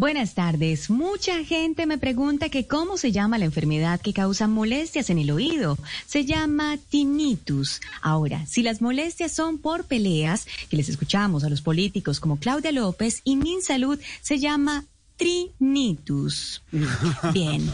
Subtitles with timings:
[0.00, 0.88] Buenas tardes.
[0.88, 5.30] Mucha gente me pregunta que cómo se llama la enfermedad que causa molestias en el
[5.30, 5.76] oído.
[6.06, 7.82] Se llama tinnitus.
[8.00, 12.72] Ahora, si las molestias son por peleas, que les escuchamos a los políticos como Claudia
[12.72, 14.86] López y Min Salud, se llama
[15.18, 16.62] trinitus.
[17.34, 17.70] Bien,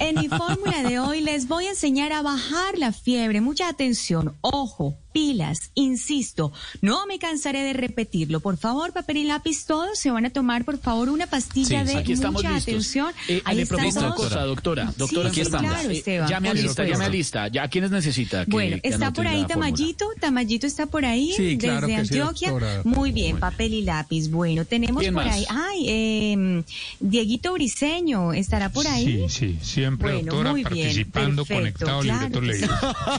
[0.00, 3.40] en mi fórmula de hoy les voy a enseñar a bajar la fiebre.
[3.40, 8.40] Mucha atención, ojo, pilas, insisto, no me cansaré de repetirlo.
[8.40, 12.04] Por favor, papel y lápiz, todos se van a tomar, por favor, una pastilla de
[12.30, 13.12] mucha atención.
[13.28, 14.92] Eh, Ahí le propongo una cosa, doctora.
[14.96, 15.70] Doctora, aquí estamos.
[15.70, 17.48] Claro, Esteban, llame a lista, llame a lista.
[17.48, 18.44] ¿Ya quiénes necesita?
[18.44, 20.08] Que, bueno, que está por ahí Tamayito.
[20.20, 22.50] Tamayito está por ahí, Sí, claro desde sí, Antioquia.
[22.50, 22.82] doctora.
[22.84, 24.28] Muy bien, papel y lápiz.
[24.30, 25.34] Bueno, tenemos ¿Quién por más?
[25.34, 25.44] ahí.
[25.48, 26.64] Ay, eh,
[27.00, 29.26] Dieguito Briseño, ¿estará por ahí?
[29.28, 32.60] Sí, sí, siempre, Bueno, doctora, muy bien, participando, perfecto, conectado, claro libreto sí.
[32.60, 32.74] leído.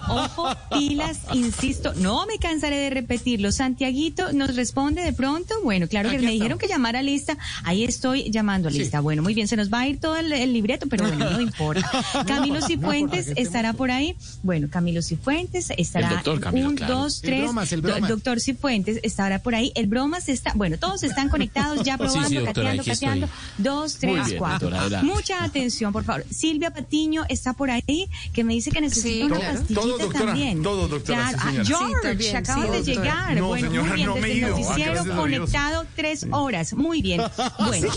[0.10, 3.52] Ojo, pilas, insisto, no me cansaré de repetirlo.
[3.52, 5.56] Santiaguito nos responde de pronto.
[5.64, 7.38] Bueno, claro que me dijeron que llamara a lista.
[7.64, 9.00] Ahí estoy llamando a lista.
[9.02, 11.42] Bueno, muy bien, se nos va a ir todo el, el libreto, pero bueno, no
[11.50, 11.90] importa.
[12.28, 14.16] Camilo Cifuentes estará por ahí.
[14.44, 16.10] Bueno, Camilo Cifuentes estará.
[16.10, 16.96] El doctor Camilo, un, claro.
[16.96, 17.42] dos, El tres.
[17.44, 18.10] bromas, el bromas.
[18.10, 19.72] doctor Cifuentes estará por ahí.
[19.76, 20.54] El bromas está.
[20.56, 22.94] Bueno, todos están conectados, ya Sí, sí, probando, doctora, cateando, estoy.
[22.94, 23.30] cateando.
[23.58, 24.70] Dos, tres, bien, cuatro.
[24.70, 25.04] doctora.
[25.04, 26.26] Mucha atención, por favor.
[26.30, 29.54] Silvia Patiño está por ahí, que me dice que necesita Sí, una claro.
[29.60, 30.64] pastillita Todo, doctora, también.
[30.64, 31.38] todo, doctora, Claro.
[31.52, 31.64] sí, Ah.
[31.78, 33.02] George, Sí, también, acaba sí, de doctora.
[33.04, 33.36] llegar.
[33.38, 34.50] No, bueno, señora, muy bien, no desde el ido.
[34.50, 36.74] noticiero Acabas conectado tres horas.
[36.74, 37.22] Muy bien.
[37.66, 37.88] Bueno,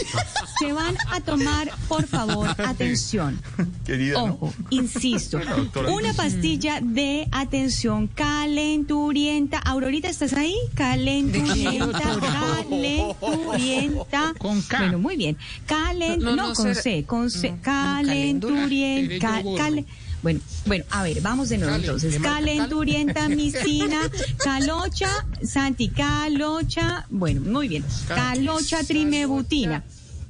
[0.59, 3.41] se van a tomar, por favor, atención.
[3.85, 4.25] Querida, ¿no?
[4.35, 5.91] Ojo, insisto, doctora.
[5.91, 9.59] una pastilla de atención calenturienta.
[9.59, 10.55] Aurorita, ¿estás ahí?
[10.75, 14.35] Calenturienta, calenturienta.
[14.39, 14.79] Con K.
[14.79, 15.37] Bueno, muy bien.
[15.67, 17.51] Calen, No, no, no, no, con será- C, con C.
[17.51, 19.43] no, calenturienta.
[19.57, 19.85] Cal-
[20.25, 22.15] bueno, bueno, a ver, vamos de nuevo entonces.
[22.15, 22.37] ¿qué marca?
[22.41, 24.01] Calenturienta, micina,
[24.43, 25.09] calocha,
[25.43, 27.85] Santi, calocha, bueno, muy bien.
[28.09, 29.85] Calocha, trimebutina.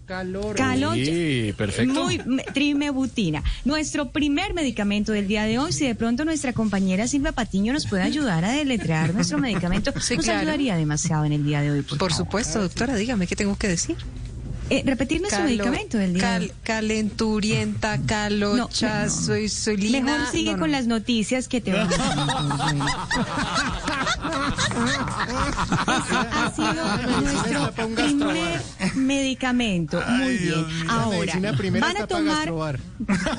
[0.07, 0.55] Calor.
[0.55, 1.03] Calocha.
[1.03, 1.95] Sí, perfecto.
[2.05, 3.43] Muy me- trimebutina.
[3.65, 7.87] Nuestro primer medicamento del día de hoy, si de pronto nuestra compañera Silvia Patiño nos
[7.87, 10.41] puede ayudar a deletrear nuestro medicamento, Sí, nos claro.
[10.41, 11.81] ayudaría demasiado en el día de hoy.
[11.83, 12.27] Por, Por favor.
[12.27, 13.97] supuesto, doctora, dígame qué tengo que decir.
[14.71, 19.11] Eh, repetir nuestro Calo- medicamento del día cal- calenturienta, calocha, No, no, no.
[19.11, 20.01] soy solina.
[20.01, 22.85] Mejor sigue no, con las noticias que te van a.
[25.99, 28.63] Ese ha sido nuestro primer
[28.95, 30.03] medicamento.
[30.09, 30.65] Muy Ay, bien.
[30.89, 31.41] Ahora,
[31.81, 32.79] van a tomar.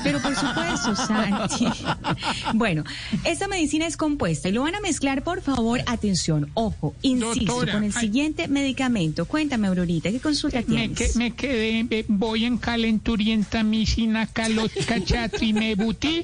[0.04, 1.66] Pero por supuesto, Santi.
[2.54, 2.84] Bueno,
[3.24, 7.74] esta medicina es compuesta y lo van a mezclar, por favor, atención, ojo, insisto, Doctora,
[7.74, 8.02] con el ay.
[8.02, 9.26] siguiente medicamento.
[9.26, 11.15] Cuéntame, Aurorita, ¿qué consulta Me, tienes?
[11.16, 16.24] Que- me quedé, eh, voy en calenturienta, misina, calocha, chatri, me butí.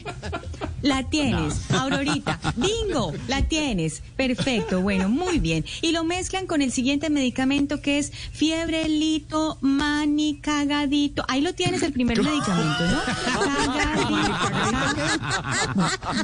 [0.81, 2.39] La tienes, Aurorita.
[2.55, 4.01] Bingo, la tienes.
[4.15, 5.63] Perfecto, bueno, muy bien.
[5.83, 11.23] Y lo mezclan con el siguiente medicamento que es fiebre, lito, mani, cagadito.
[11.27, 12.99] Ahí lo tienes el primer medicamento, ¿no?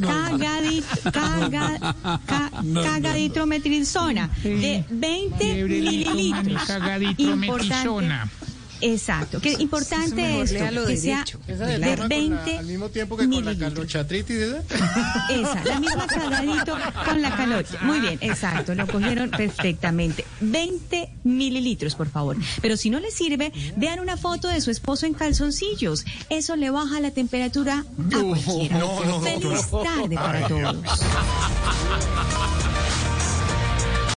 [0.01, 1.95] Cagadito, caga,
[2.25, 2.51] ca-
[2.83, 6.63] cagaditrometrilzona de 20 Fiebre, lito, mani, mililitros.
[6.67, 7.35] cagaditro,
[8.81, 12.89] Exacto, que importante mejor esto, que sea de se toma con la- 20 al mismo
[12.89, 13.73] tiempo que con la mililitros.
[13.73, 14.63] calochatritis, ¿verdad?
[15.31, 17.79] Esa, la misma cagadito con la calocha.
[17.81, 20.25] Muy bien, exacto, lo cogieron perfectamente.
[20.41, 22.37] 20 mililitros, por favor.
[22.61, 26.05] Pero si no le sirve, vean una foto de su esposo en calzoncillos.
[26.29, 27.83] Eso le baja la temperatura
[28.13, 28.77] a cualquiera.
[28.79, 30.75] no, no, Feliz tarde para todos.